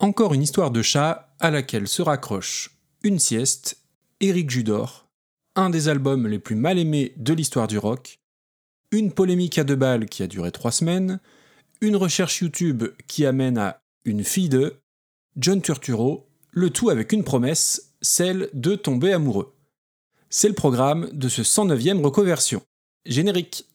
[0.00, 2.70] Encore une histoire de chat à laquelle se raccroche
[3.02, 3.78] une sieste,
[4.20, 5.08] Eric Judor,
[5.56, 8.20] un des albums les plus mal aimés de l'histoire du rock,
[8.92, 11.18] une polémique à deux balles qui a duré trois semaines,
[11.80, 14.76] une recherche YouTube qui amène à une fille de
[15.36, 19.52] John Turturro, le tout avec une promesse, celle de tomber amoureux.
[20.30, 22.62] C'est le programme de ce 109e recoversion.
[23.04, 23.66] Générique.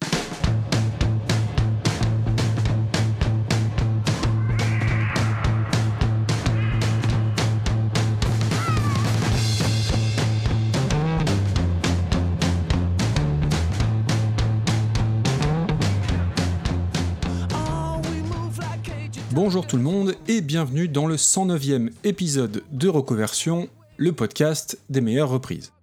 [19.54, 25.00] Bonjour tout le monde et bienvenue dans le 109e épisode de Recoversion, le podcast des
[25.00, 25.74] meilleures reprises.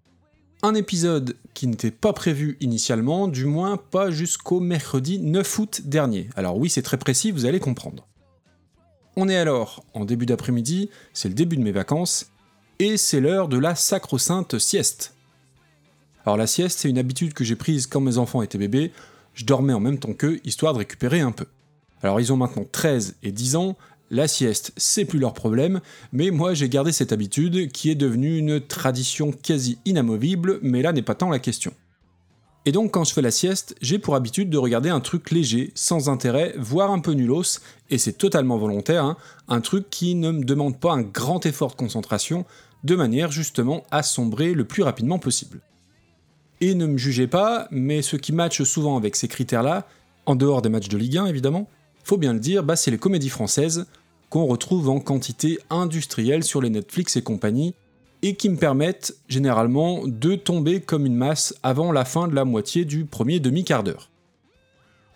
[0.65, 6.29] Un épisode qui n'était pas prévu initialement, du moins pas jusqu'au mercredi 9 août dernier.
[6.35, 8.09] Alors oui, c'est très précis, vous allez comprendre.
[9.15, 12.33] On est alors en début d'après-midi, c'est le début de mes vacances,
[12.81, 15.15] et c'est l'heure de la sacro-sainte sieste.
[16.27, 18.91] Alors la sieste, c'est une habitude que j'ai prise quand mes enfants étaient bébés,
[19.35, 21.47] je dormais en même temps qu'eux, histoire de récupérer un peu.
[22.03, 23.77] Alors ils ont maintenant 13 et 10 ans,
[24.11, 25.81] la sieste, c'est plus leur problème,
[26.13, 30.93] mais moi j'ai gardé cette habitude qui est devenue une tradition quasi inamovible, mais là
[30.93, 31.73] n'est pas tant la question.
[32.67, 35.71] Et donc quand je fais la sieste, j'ai pour habitude de regarder un truc léger,
[35.75, 39.17] sans intérêt, voire un peu nulos, et c'est totalement volontaire, hein,
[39.49, 42.45] un truc qui ne me demande pas un grand effort de concentration,
[42.85, 45.61] de manière justement à sombrer le plus rapidement possible.
[46.61, 49.87] Et ne me jugez pas, mais ce qui matche souvent avec ces critères-là,
[50.27, 51.69] en dehors des matchs de Ligue 1 évidemment,
[52.05, 53.87] faut bien le dire, bah c'est les comédies françaises
[54.29, 57.75] qu'on retrouve en quantité industrielle sur les Netflix et compagnie,
[58.23, 62.45] et qui me permettent généralement de tomber comme une masse avant la fin de la
[62.45, 64.11] moitié du premier demi-quart d'heure.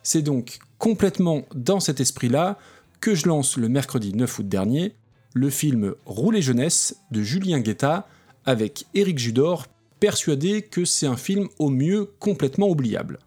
[0.03, 2.59] C'est donc complètement dans cet esprit-là
[3.01, 4.95] que je lance le mercredi 9 août dernier
[5.35, 8.07] le film Rouler jeunesse de Julien Guetta
[8.47, 9.67] avec Éric Judor,
[9.99, 13.19] persuadé que c'est un film au mieux complètement oubliable.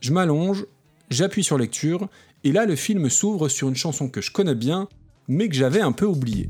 [0.00, 0.66] Je m'allonge,
[1.08, 2.08] j'appuie sur lecture
[2.48, 4.88] et là, le film s'ouvre sur une chanson que je connais bien,
[5.28, 6.48] mais que j'avais un peu oubliée.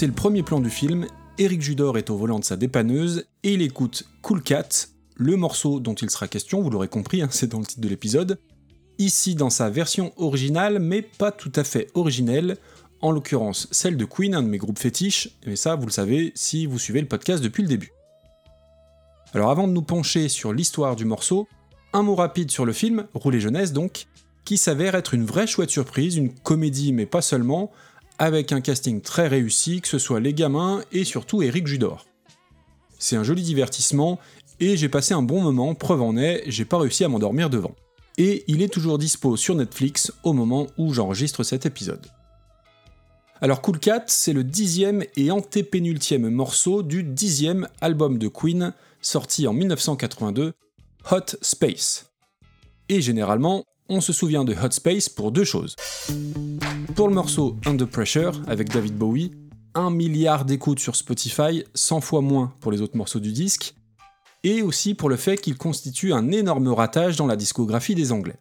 [0.00, 1.06] C'est le premier plan du film,
[1.36, 5.78] Eric Judor est au volant de sa dépanneuse et il écoute Cool Cat, le morceau
[5.78, 8.40] dont il sera question, vous l'aurez compris, hein, c'est dans le titre de l'épisode,
[8.96, 12.56] ici dans sa version originale mais pas tout à fait originelle,
[13.02, 16.32] en l'occurrence celle de Queen, un de mes groupes fétiches, mais ça vous le savez
[16.34, 17.92] si vous suivez le podcast depuis le début.
[19.34, 21.46] Alors avant de nous pencher sur l'histoire du morceau,
[21.92, 24.06] un mot rapide sur le film, Rouler jeunesse donc,
[24.46, 27.70] qui s'avère être une vraie chouette surprise, une comédie mais pas seulement,
[28.20, 32.04] avec un casting très réussi, que ce soit les gamins et surtout Eric Judor.
[32.98, 34.20] C'est un joli divertissement
[34.60, 37.74] et j'ai passé un bon moment, preuve en est, j'ai pas réussi à m'endormir devant.
[38.18, 42.06] Et il est toujours dispo sur Netflix au moment où j'enregistre cet épisode.
[43.40, 49.46] Alors Cool Cat, c'est le dixième et antépénultième morceau du dixième album de Queen, sorti
[49.46, 50.52] en 1982,
[51.10, 52.10] Hot Space.
[52.90, 55.74] Et généralement, on se souvient de Hot Space pour deux choses.
[56.94, 59.32] Pour le morceau Under Pressure avec David Bowie,
[59.74, 63.74] 1 milliard d'écoutes sur Spotify, 100 fois moins pour les autres morceaux du disque,
[64.42, 68.38] et aussi pour le fait qu'il constitue un énorme ratage dans la discographie des Anglais.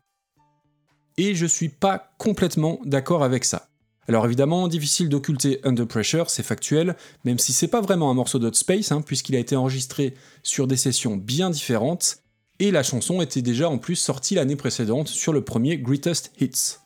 [1.18, 3.68] Et je suis pas complètement d'accord avec ça.
[4.08, 6.96] Alors évidemment, difficile d'occulter Under Pressure, c'est factuel,
[7.26, 10.66] même si c'est pas vraiment un morceau d'Hot Space, hein, puisqu'il a été enregistré sur
[10.66, 12.24] des sessions bien différentes,
[12.60, 16.80] et la chanson était déjà en plus sortie l'année précédente sur le premier Greatest Hits.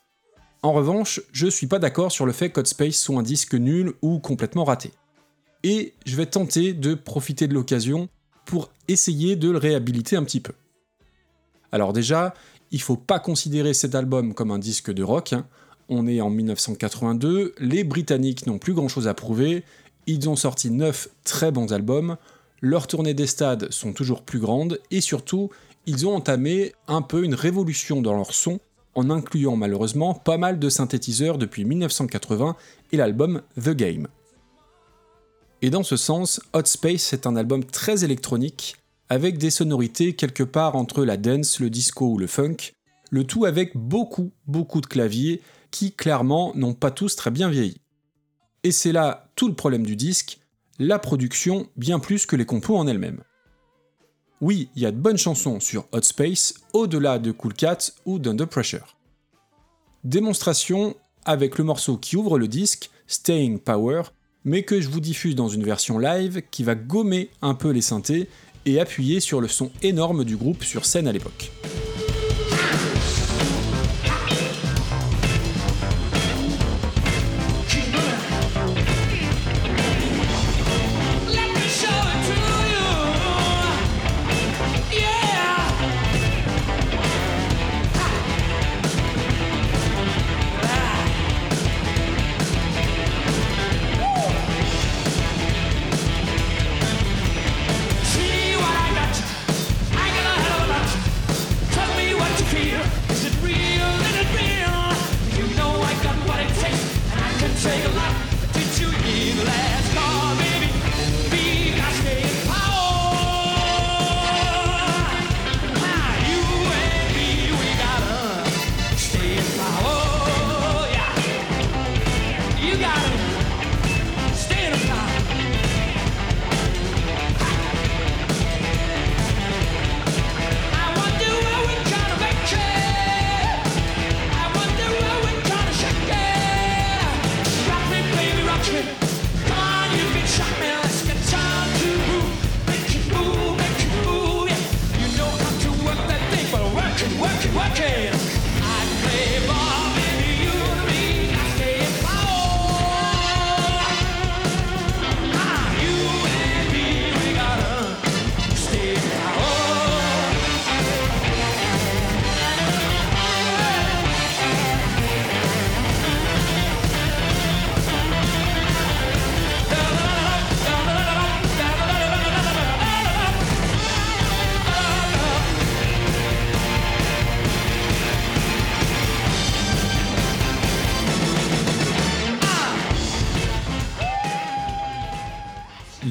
[0.63, 3.94] En revanche, je suis pas d'accord sur le fait qu'Hot Space soit un disque nul
[4.01, 4.92] ou complètement raté.
[5.65, 8.10] et je vais tenter de profiter de l'occasion
[8.45, 10.54] pour essayer de le réhabiliter un petit peu.
[11.71, 12.33] Alors déjà,
[12.71, 15.45] il faut pas considérer cet album comme un disque de rock, hein.
[15.89, 19.63] on est en 1982, les Britanniques n'ont plus grand chose à prouver,
[20.06, 22.18] ils ont sorti 9 très bons albums,
[22.62, 25.50] leurs tournées des stades sont toujours plus grandes, et surtout,
[25.86, 28.60] ils ont entamé un peu une révolution dans leur son,
[28.95, 32.56] en incluant malheureusement pas mal de synthétiseurs depuis 1980
[32.92, 34.07] et l'album The Game.
[35.62, 38.75] Et dans ce sens, Hot Space est un album très électronique,
[39.10, 42.57] avec des sonorités quelque part entre la dance, le disco ou le funk,
[43.12, 45.42] le tout avec beaucoup, beaucoup de claviers
[45.72, 47.78] qui clairement n'ont pas tous très bien vieilli.
[48.63, 50.39] Et c'est là tout le problème du disque,
[50.80, 53.24] la production bien plus que les compos en elles-mêmes.
[54.44, 58.19] Oui, il y a de bonnes chansons sur Hot Space, au-delà de Cool Cat ou
[58.19, 58.98] d'Under Pressure.
[60.04, 64.01] Démonstration avec le morceau qui ouvre le disque, Staying Power,
[64.44, 67.80] mais que je vous diffuse dans une version live qui va gommer un peu les
[67.80, 68.28] synthés
[68.66, 71.50] et appuyer sur le son énorme du groupe sur scène à l'époque.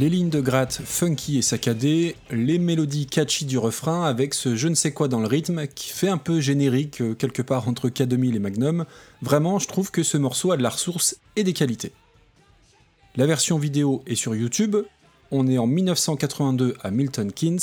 [0.03, 4.67] Les lignes de gratte funky et saccadées, les mélodies catchy du refrain avec ce je
[4.67, 7.89] ne sais quoi dans le rythme qui fait un peu générique euh, quelque part entre
[7.89, 8.85] K2000 et Magnum,
[9.21, 11.93] vraiment je trouve que ce morceau a de la ressource et des qualités.
[13.15, 14.75] La version vidéo est sur YouTube,
[15.31, 17.61] on est en 1982 à Milton Keynes,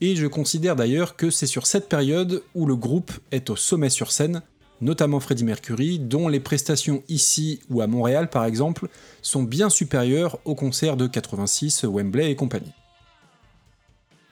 [0.00, 3.90] et je considère d'ailleurs que c'est sur cette période où le groupe est au sommet
[3.90, 4.42] sur scène,
[4.80, 8.88] notamment Freddie Mercury, dont les prestations ici ou à Montréal par exemple
[9.22, 12.72] sont bien supérieures aux concerts de 86, Wembley et compagnie.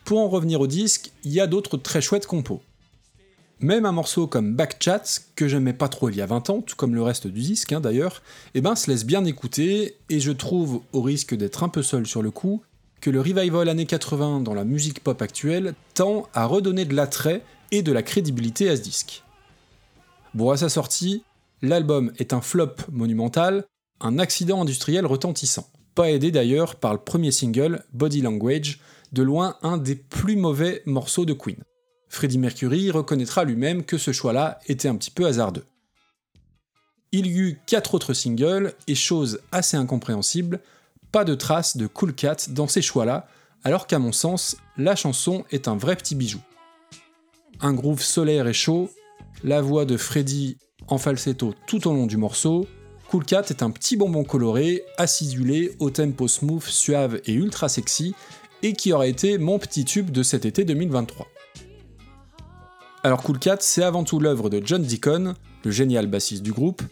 [0.05, 2.61] Pour en revenir au disque, il y a d'autres très chouettes compos.
[3.61, 5.05] Même un morceau comme Backchat,
[5.37, 7.73] que j'aimais pas trop il y a 20 ans, tout comme le reste du disque
[7.73, 8.23] hein, d'ailleurs,
[8.55, 12.07] eh ben se laisse bien écouter, et je trouve, au risque d'être un peu seul
[12.07, 12.63] sur le coup,
[13.01, 17.43] que le revival années 80 dans la musique pop actuelle tend à redonner de l'attrait
[17.71, 19.23] et de la crédibilité à ce disque.
[20.35, 21.23] Bon, à sa sortie,
[21.63, 23.65] l'album est un flop monumental,
[24.01, 25.71] un accident industriel retentissant.
[25.95, 28.81] Pas aidé d'ailleurs par le premier single, Body Language,
[29.13, 31.63] de loin un des plus mauvais morceaux de Queen.
[32.09, 35.65] Freddie Mercury reconnaîtra lui-même que ce choix-là était un petit peu hasardeux.
[37.13, 40.59] Il y eut quatre autres singles, et chose assez incompréhensible,
[41.13, 43.29] pas de traces de Cool Cat dans ces choix-là,
[43.63, 46.41] alors qu'à mon sens, la chanson est un vrai petit bijou.
[47.61, 48.91] Un groove solaire et chaud,
[49.43, 52.67] la voix de Freddy en falsetto tout au long du morceau.
[53.09, 58.15] Cool Cat est un petit bonbon coloré, acidulé, au tempo smooth, suave et ultra sexy,
[58.63, 61.27] et qui aurait été mon petit tube de cet été 2023.
[63.03, 66.83] Alors Cool Cat, c'est avant tout l'œuvre de John Deacon, le génial bassiste du groupe,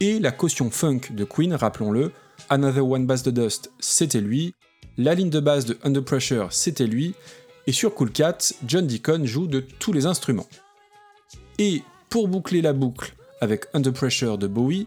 [0.00, 2.12] et la caution funk de Queen, rappelons-le,
[2.50, 4.54] Another One Bass the Dust, c'était lui,
[4.98, 7.14] la ligne de base de Under Pressure, c'était lui,
[7.66, 10.48] et sur Cool Cat, John Deacon joue de tous les instruments.
[12.12, 14.86] Pour boucler la boucle avec Under Pressure de Bowie,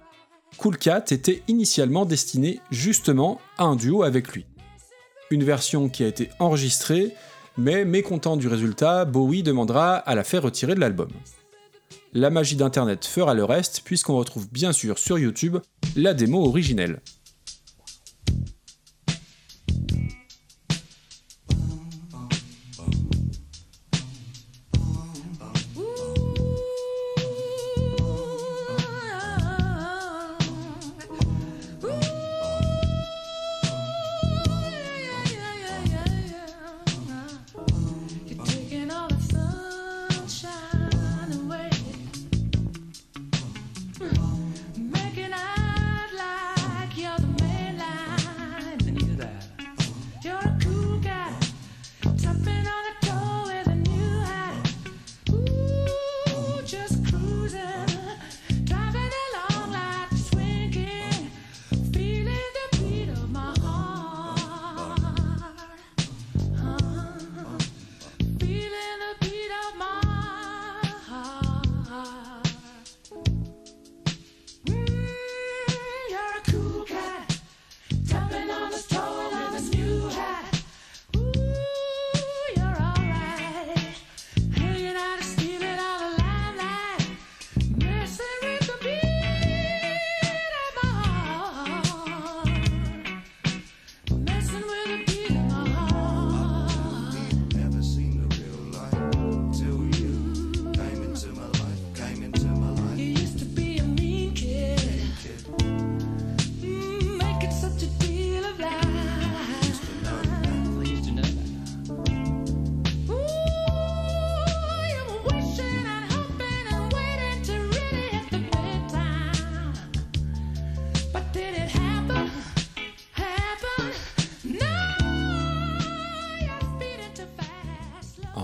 [0.59, 4.45] Cool Cat était initialement destiné justement à un duo avec lui.
[5.31, 7.15] une version qui a été enregistrée,
[7.57, 11.09] mais mécontent du résultat, Bowie demandera à la faire retirer de l'album.
[12.13, 15.57] La magie d'Internet fera le reste, puisqu'on retrouve bien sûr sur YouTube
[15.95, 17.01] la démo originelle.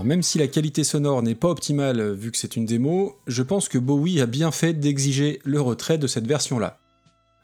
[0.04, 3.42] Même si la qualité sonore n'est pas optimale euh, vu que c'est une démo, je
[3.42, 6.78] pense que Bowie a bien fait d'exiger le retrait de cette version-là.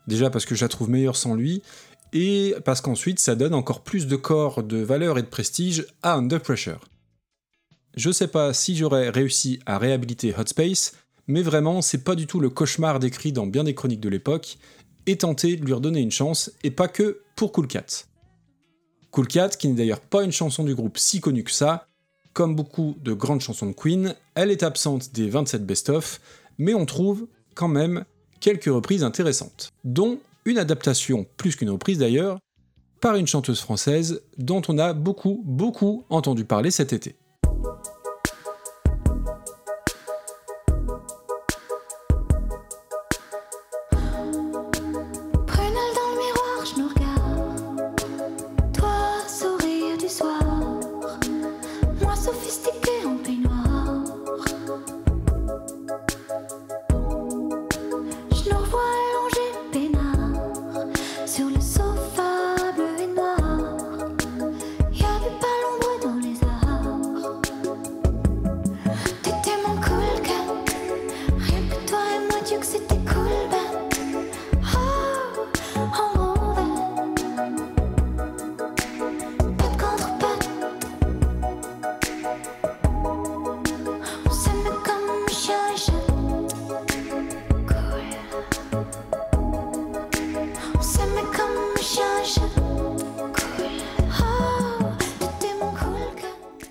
[0.07, 1.63] Déjà parce que je la trouve meilleure sans lui,
[2.13, 6.15] et parce qu'ensuite ça donne encore plus de corps, de valeur et de prestige à
[6.15, 6.81] Under Pressure.
[7.97, 10.93] Je sais pas si j'aurais réussi à réhabiliter Hot Space,
[11.27, 14.59] mais vraiment c'est pas du tout le cauchemar décrit dans bien des chroniques de l'époque,
[15.07, 18.07] et tenter de lui redonner une chance, et pas que pour Cool Cat.
[19.11, 21.88] Cool Cat, qui n'est d'ailleurs pas une chanson du groupe si connue que ça,
[22.33, 26.21] comme beaucoup de grandes chansons de Queen, elle est absente des 27 best-of,
[26.59, 28.05] mais on trouve quand même
[28.41, 32.39] quelques reprises intéressantes, dont une adaptation, plus qu'une reprise d'ailleurs,
[33.01, 37.17] par une chanteuse française dont on a beaucoup, beaucoup entendu parler cet été.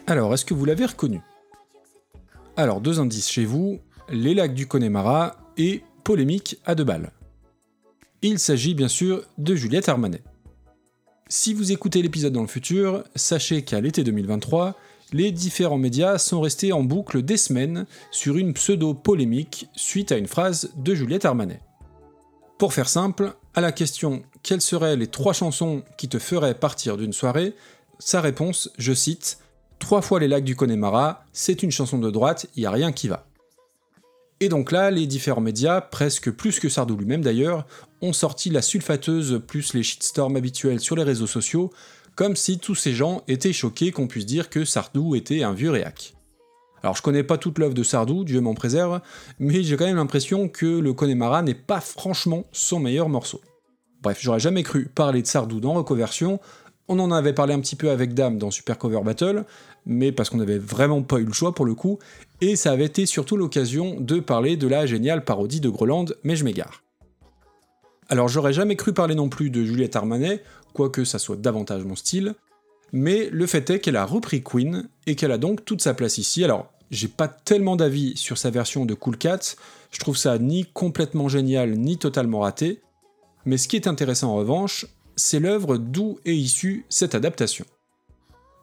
[0.10, 1.20] Alors, est-ce que vous l'avez reconnu?
[2.56, 7.12] Alors, deux indices chez vous, les lacs du Connemara et polémique à deux balles.
[8.22, 10.24] Il s'agit bien sûr de Juliette Armanet.
[11.28, 14.78] Si vous écoutez l'épisode dans le futur, sachez qu'à l'été 2023,
[15.12, 20.28] les différents médias sont restés en boucle des semaines sur une pseudo-polémique suite à une
[20.28, 21.60] phrase de Juliette Armanet.
[22.58, 26.96] Pour faire simple, à la question quelles seraient les trois chansons qui te feraient partir
[26.96, 27.56] d'une soirée,
[28.00, 29.40] sa réponse, je cite,
[29.80, 32.92] Trois fois les lacs du Connemara, c'est une chanson de droite, il y a rien
[32.92, 33.26] qui va.
[34.40, 37.66] Et donc là, les différents médias, presque plus que Sardou lui-même d'ailleurs,
[38.02, 41.72] ont sorti la sulfateuse plus les shitstorms habituels sur les réseaux sociaux,
[42.16, 45.72] comme si tous ces gens étaient choqués qu'on puisse dire que Sardou était un vieux
[45.72, 46.16] réac.
[46.84, 49.02] Alors je connais pas toute l'œuvre de Sardou, Dieu m'en préserve,
[49.40, 53.42] mais j'ai quand même l'impression que le Connemara n'est pas franchement son meilleur morceau.
[54.02, 56.40] Bref, j'aurais jamais cru parler de Sardou dans Recoversion,
[56.88, 59.46] on en avait parlé un petit peu avec Dame dans Super Cover Battle,
[59.86, 62.00] mais parce qu'on n'avait vraiment pas eu le choix pour le coup,
[62.42, 66.36] et ça avait été surtout l'occasion de parler de la géniale parodie de Groland, mais
[66.36, 66.84] je m'égare.
[68.10, 71.96] Alors j'aurais jamais cru parler non plus de Juliette Armanet, quoique ça soit davantage mon
[71.96, 72.36] style,
[72.94, 76.18] mais le fait est qu'elle a repris Queen et qu'elle a donc toute sa place
[76.18, 76.44] ici.
[76.44, 79.56] Alors, j'ai pas tellement d'avis sur sa version de Cool Cat,
[79.92, 82.82] je trouve ça ni complètement génial ni totalement raté,
[83.46, 84.86] mais ce qui est intéressant en revanche,
[85.18, 87.66] c'est l'œuvre d'où est issue cette adaptation.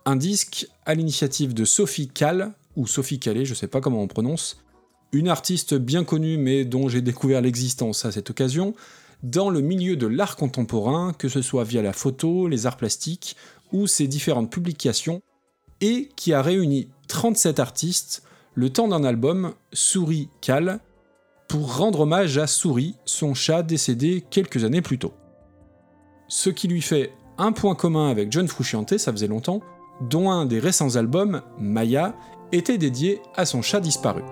[0.06, 4.08] Un disque à l'initiative de Sophie Kahl, ou Sophie Calais, je sais pas comment on
[4.08, 4.62] prononce,
[5.12, 8.74] une artiste bien connue mais dont j'ai découvert l'existence à cette occasion,
[9.22, 13.36] dans le milieu de l'art contemporain, que ce soit via la photo, les arts plastiques
[13.72, 15.22] ou ses différentes publications,
[15.80, 18.22] et qui a réuni 37 artistes
[18.54, 20.78] le temps d'un album, Souris Cal,
[21.48, 25.14] pour rendre hommage à Souris, son chat décédé quelques années plus tôt.
[26.36, 29.60] Ce qui lui fait un point commun avec John Frusciante, ça faisait longtemps,
[30.00, 32.16] dont un des récents albums, Maya,
[32.50, 34.22] était dédié à son chat disparu.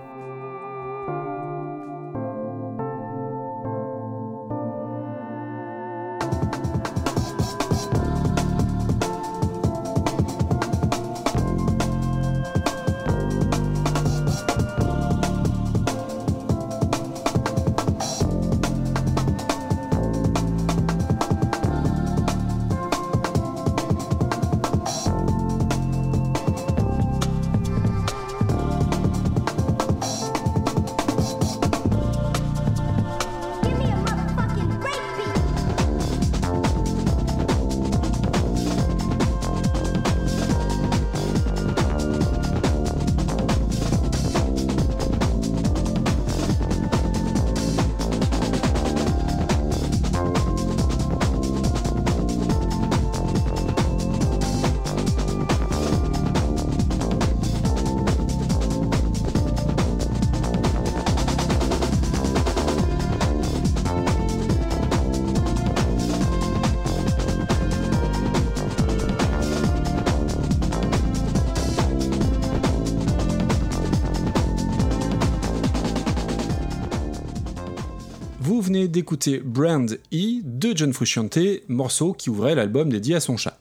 [78.93, 83.59] D'écouter Brand E de John Frusciante, morceau qui ouvrait l'album dédié à son chat.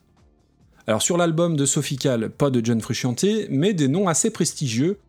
[0.85, 4.99] Alors sur l'album de Sophical, pas de John Frusciante, mais des noms assez prestigieux.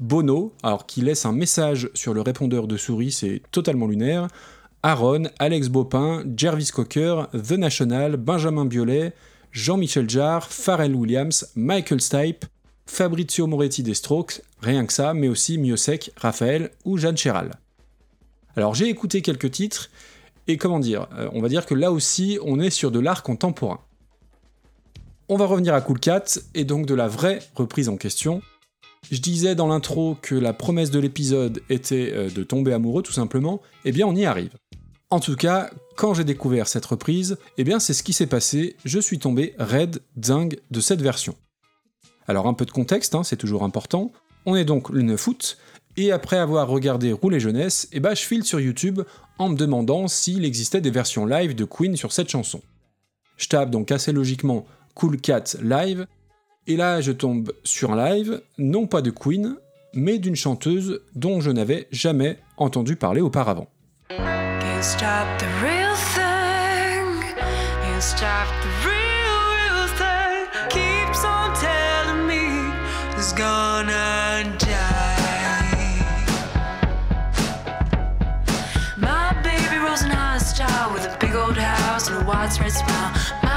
[0.00, 4.28] Bono, alors qui laisse un message sur le répondeur de souris, c'est totalement lunaire.
[4.82, 9.12] Aaron, Alex Bopin, Jervis Cocker, The National, Benjamin Biolay,
[9.52, 12.44] Jean-Michel Jarre, Pharrell Williams, Michael Stipe,
[12.86, 17.52] Fabrizio Moretti des Strokes, rien que ça, mais aussi Miosek, Raphaël ou Jeanne Chéral.
[18.58, 19.88] Alors j'ai écouté quelques titres,
[20.48, 23.22] et comment dire, euh, on va dire que là aussi on est sur de l'art
[23.22, 23.78] contemporain.
[25.28, 26.24] On va revenir à Cool Cat,
[26.56, 28.42] et donc de la vraie reprise en question.
[29.12, 33.12] Je disais dans l'intro que la promesse de l'épisode était euh, de tomber amoureux tout
[33.12, 34.56] simplement, eh bien on y arrive.
[35.10, 38.74] En tout cas, quand j'ai découvert cette reprise, eh bien c'est ce qui s'est passé,
[38.84, 41.36] je suis tombé raide, dingue de cette version.
[42.26, 44.10] Alors un peu de contexte, hein, c'est toujours important.
[44.46, 45.58] On est donc le 9 août,
[45.98, 49.02] et après avoir regardé Rouler Jeunesse, eh ben, je file sur YouTube
[49.36, 52.62] en me demandant s'il existait des versions live de Queen sur cette chanson.
[53.36, 56.06] Je tape donc assez logiquement Cool Cat Live,
[56.68, 59.56] et là je tombe sur un live, non pas de Queen,
[59.92, 63.66] mais d'une chanteuse dont je n'avais jamais entendu parler auparavant.
[82.28, 83.47] Widespread smile.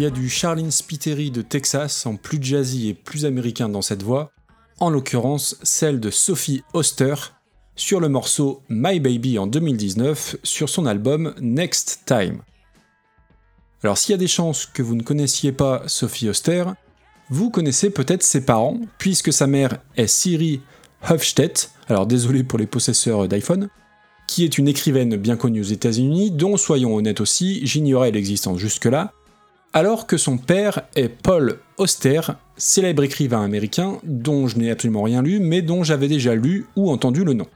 [0.00, 3.82] Il y a du Charlene Spiteri de Texas en plus jazzy et plus américain dans
[3.82, 4.32] cette voix,
[4.78, 7.14] en l'occurrence celle de Sophie Oster
[7.76, 12.40] sur le morceau My Baby en 2019 sur son album Next Time.
[13.82, 16.64] Alors s'il y a des chances que vous ne connaissiez pas Sophie Oster,
[17.28, 20.62] vous connaissez peut-être ses parents, puisque sa mère est Siri
[21.10, 23.68] Hofstedt, alors désolé pour les possesseurs d'iPhone,
[24.26, 29.12] qui est une écrivaine bien connue aux États-Unis, dont, soyons honnêtes aussi, j'ignorais l'existence jusque-là,
[29.72, 32.20] alors que son père est Paul Auster,
[32.56, 36.90] célèbre écrivain américain dont je n'ai absolument rien lu, mais dont j'avais déjà lu ou
[36.90, 37.46] entendu le nom.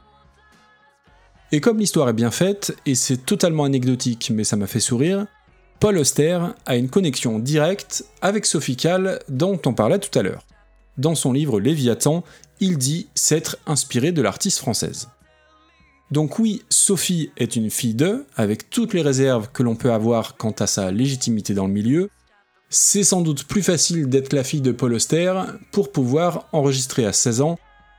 [1.51, 5.25] Et comme l'histoire est bien faite, et c'est totalement anecdotique mais ça m'a fait sourire,
[5.79, 10.45] Paul Auster a une connexion directe avec Sophie Calle dont on parlait tout à l'heure.
[10.97, 12.23] Dans son livre Léviathan,
[12.61, 15.09] il dit s'être inspiré de l'artiste française.
[16.11, 20.37] Donc oui, Sophie est une fille d'eux, avec toutes les réserves que l'on peut avoir
[20.37, 22.09] quant à sa légitimité dans le milieu.
[22.69, 25.33] C'est sans doute plus facile d'être la fille de Paul Auster
[25.71, 27.57] pour pouvoir enregistrer à 16 ans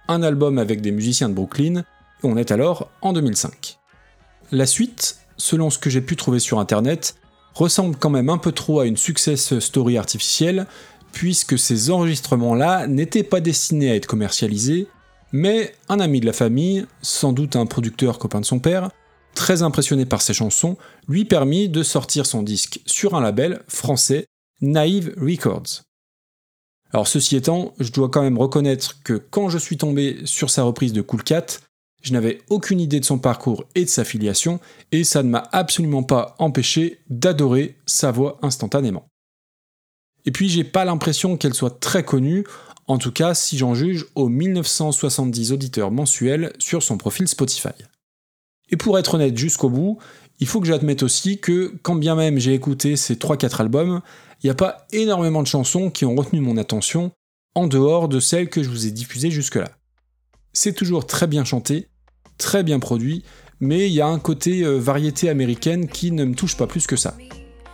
[0.08, 1.84] un album avec des musiciens de Brooklyn,
[2.22, 3.78] on est alors en 2005.
[4.52, 7.16] La suite, selon ce que j'ai pu trouver sur internet,
[7.54, 10.66] ressemble quand même un peu trop à une success story artificielle,
[11.12, 14.88] puisque ces enregistrements-là n'étaient pas destinés à être commercialisés,
[15.36, 18.88] mais un ami de la famille, sans doute un producteur copain de son père,
[19.34, 24.24] très impressionné par ses chansons, lui permit de sortir son disque sur un label français,
[24.62, 25.82] Naive Records.
[26.90, 30.62] Alors ceci étant, je dois quand même reconnaître que quand je suis tombé sur sa
[30.62, 31.46] reprise de Cool Cat,
[32.02, 34.58] je n'avais aucune idée de son parcours et de sa filiation,
[34.90, 39.06] et ça ne m'a absolument pas empêché d'adorer sa voix instantanément.
[40.24, 42.44] Et puis j'ai pas l'impression qu'elle soit très connue,
[42.86, 47.68] en tout cas si j'en juge aux 1970 auditeurs mensuels sur son profil Spotify.
[48.70, 49.98] Et pour être honnête jusqu'au bout,
[50.38, 54.00] il faut que j'admette aussi que, quand bien même j'ai écouté ces 3-4 albums,
[54.42, 57.12] il n'y a pas énormément de chansons qui ont retenu mon attention,
[57.54, 59.70] en dehors de celles que je vous ai diffusées jusque-là.
[60.52, 61.88] C'est toujours très bien chanté,
[62.38, 63.24] très bien produit,
[63.60, 66.86] mais il y a un côté euh, variété américaine qui ne me touche pas plus
[66.86, 67.16] que ça.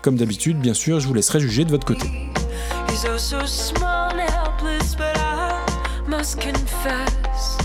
[0.03, 2.07] Comme d'habitude, bien sûr, je vous laisserai juger de votre côté.
[6.13, 7.59] Must confess,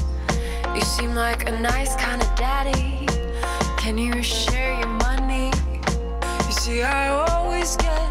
[0.74, 3.06] you seem like a nice kind of daddy.
[3.78, 5.52] Can you share your money?
[6.46, 8.07] You see, I always get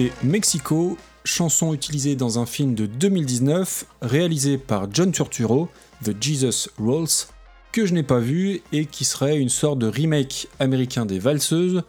[0.00, 5.68] C'était Mexico, chanson utilisée dans un film de 2019 réalisé par John Turturro,
[6.02, 7.28] The Jesus Rolls,
[7.70, 11.82] que je n'ai pas vu et qui serait une sorte de remake américain des valseuses,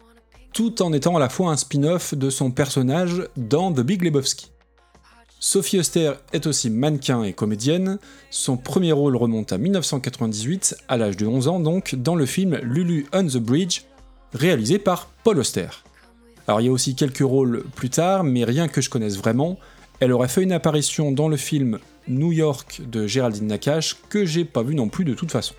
[0.51, 4.51] tout en étant à la fois un spin-off de son personnage dans The Big Lebowski.
[5.39, 7.97] Sophie Oster est aussi mannequin et comédienne,
[8.29, 12.57] son premier rôle remonte à 1998, à l'âge de 11 ans donc, dans le film
[12.57, 13.83] Lulu on the Bridge,
[14.33, 15.69] réalisé par Paul Auster.
[16.47, 19.57] Alors il y a aussi quelques rôles plus tard, mais rien que je connaisse vraiment.
[19.99, 24.45] Elle aurait fait une apparition dans le film New York de Géraldine Nakache, que j'ai
[24.45, 25.53] pas vu non plus de toute façon.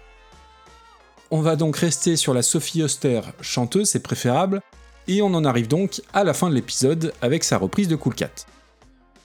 [1.31, 4.61] On va donc rester sur la Sophie Oster chanteuse, c'est préférable,
[5.09, 8.14] et on en arrive donc à la fin de l'épisode avec sa reprise de Cool
[8.14, 8.47] Cat.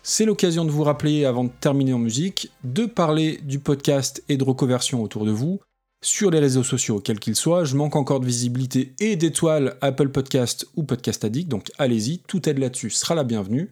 [0.03, 4.37] C'est l'occasion de vous rappeler, avant de terminer en musique, de parler du podcast et
[4.37, 5.59] de reconversion autour de vous,
[6.01, 7.63] sur les réseaux sociaux, quels qu'ils soient.
[7.63, 12.47] Je manque encore de visibilité et d'étoiles Apple Podcast ou Podcast Addict, donc allez-y, tout
[12.47, 13.71] aide là-dessus sera la bienvenue.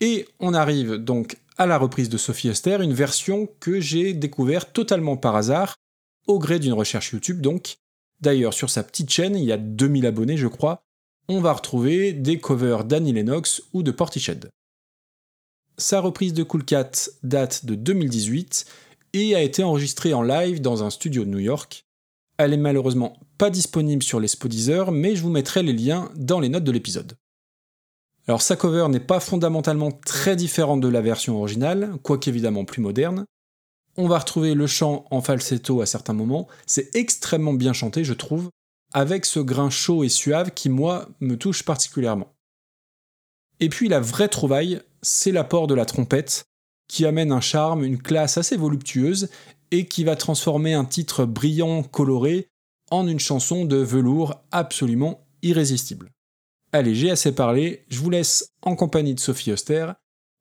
[0.00, 4.72] Et on arrive donc à la reprise de Sophie Esther, une version que j'ai découverte
[4.72, 5.76] totalement par hasard,
[6.26, 7.78] au gré d'une recherche YouTube donc.
[8.20, 10.82] D'ailleurs, sur sa petite chaîne, il y a 2000 abonnés je crois,
[11.28, 14.48] on va retrouver des covers d'Annie Lennox ou de Portiched.
[15.78, 16.90] Sa reprise de Cool Cat
[17.22, 18.64] date de 2018,
[19.16, 21.86] et a été enregistrée en live dans un studio de New York.
[22.38, 26.40] Elle est malheureusement pas disponible sur les Spodeezer, mais je vous mettrai les liens dans
[26.40, 27.16] les notes de l'épisode.
[28.28, 32.82] Alors sa cover n'est pas fondamentalement très différente de la version originale, quoique évidemment plus
[32.82, 33.24] moderne.
[33.96, 38.12] On va retrouver le chant en falsetto à certains moments, c'est extrêmement bien chanté je
[38.12, 38.50] trouve,
[38.92, 42.34] avec ce grain chaud et suave qui moi me touche particulièrement.
[43.60, 46.46] Et puis la vraie trouvaille, c'est l'apport de la trompette,
[46.88, 49.28] qui amène un charme, une classe assez voluptueuse,
[49.70, 52.48] et qui va transformer un titre brillant, coloré,
[52.90, 56.10] en une chanson de velours absolument irrésistible.
[56.72, 59.92] Allez, j'ai assez parlé, je vous laisse en compagnie de Sophie Oster.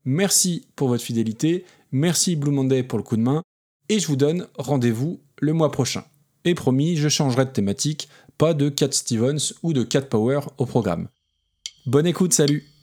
[0.03, 3.41] Merci pour votre fidélité, merci Blue Monday pour le coup de main,
[3.89, 6.03] et je vous donne rendez-vous le mois prochain.
[6.43, 10.65] Et promis, je changerai de thématique, pas de Cat Stevens ou de Cat Power au
[10.65, 11.07] programme.
[11.85, 12.74] Bonne écoute, salut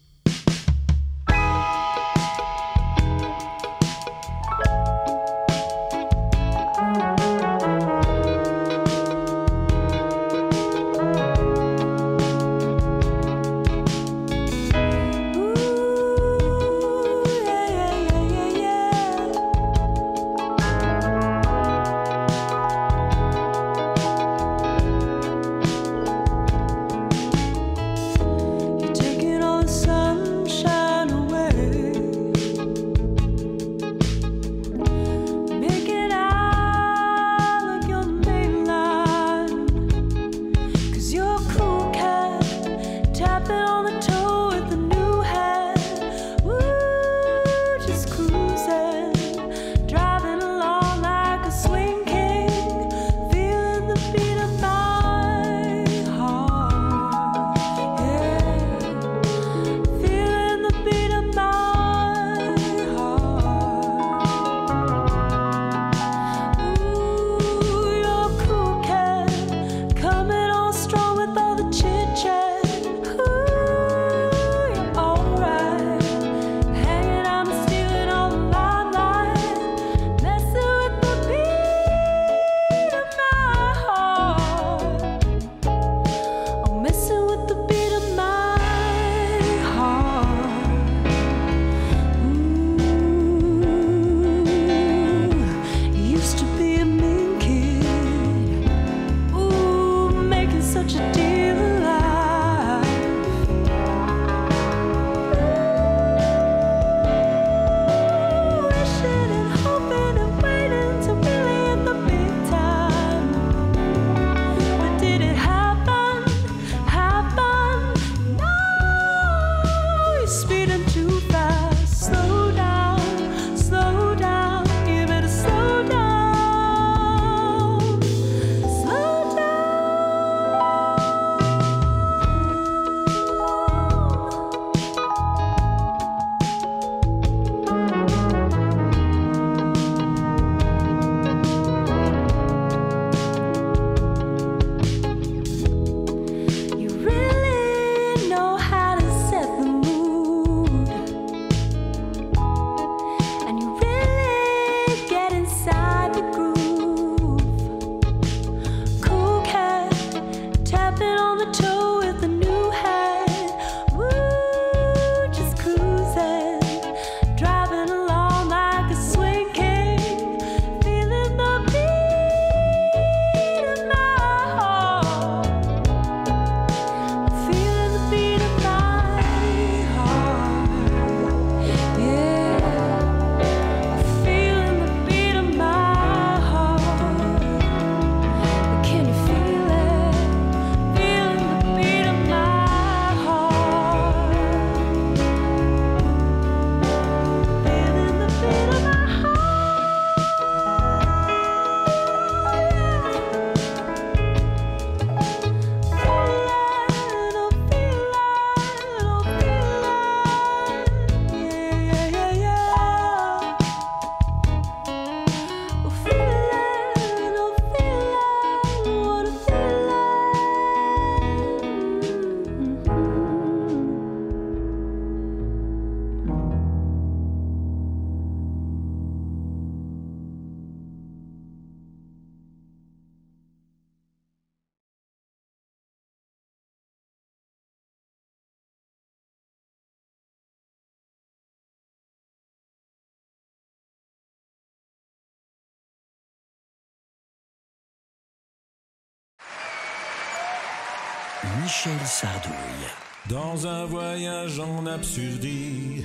[253.29, 256.05] Dans un voyage en absurdie,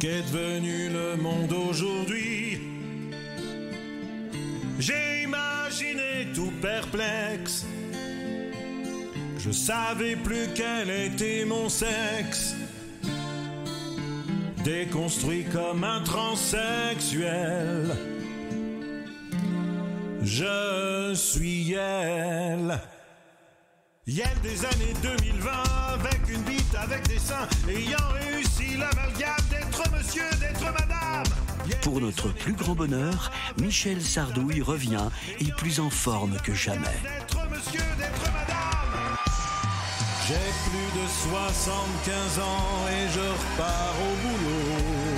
[0.00, 2.58] qu'est devenu le monde aujourd'hui?
[4.78, 7.66] J'ai imaginé tout perplexe.
[9.38, 12.54] Je savais plus quel était mon sexe.
[14.64, 17.90] Déconstruit comme un transsexuel.
[20.22, 22.80] Je suis elle.
[24.10, 25.50] Yel des années 2020
[25.94, 31.22] avec une bite avec des seins ayant réussi l'amalgame d'être monsieur, d'être madame.
[31.68, 36.80] Yel Pour notre plus grand bonheur, Michel Sardouille revient et plus en forme que jamais.
[37.04, 39.16] D'être monsieur, d'être madame.
[40.26, 45.09] J'ai plus de 75 ans et je repars au boulot.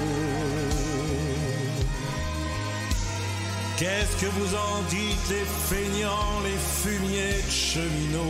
[3.82, 8.20] Qu'est-ce que vous en dites, les feignants, les fumiers de cheminots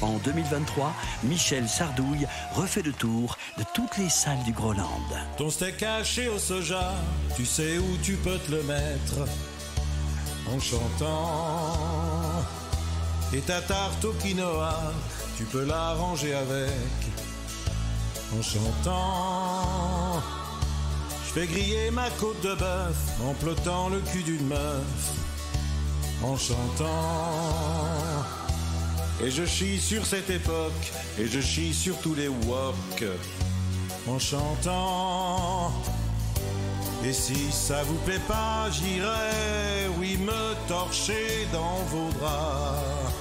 [0.00, 5.00] En 2023, Michel Sardouille refait le tour de toutes les salles du Groland.
[5.36, 6.92] Ton steak haché au soja,
[7.36, 9.28] tu sais où tu peux te le mettre
[10.52, 11.78] en chantant.
[13.32, 14.92] Et ta tarte au quinoa,
[15.36, 16.68] tu peux la ranger avec
[18.36, 19.93] en chantant.
[21.34, 24.84] Fais griller ma côte de bœuf en plotant le cul d'une meuf
[26.22, 28.24] en chantant.
[29.20, 33.04] Et je chie sur cette époque, et je chie sur tous les wok
[34.06, 35.72] en chantant.
[37.04, 43.12] Et si ça vous plaît pas, j'irai, oui, me torcher dans vos draps.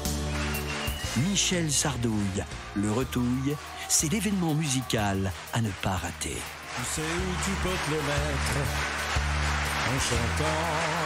[1.17, 2.43] Michel Sardouille,
[2.75, 3.55] le retouille,
[3.89, 6.37] c'est l'événement musical à ne pas rater.
[6.75, 8.57] Tu sais où tu peux te le mettre
[9.89, 11.02] en chantant.